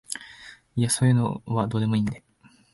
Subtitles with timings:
[0.75, 2.23] いやそういうのはどうでもいいんで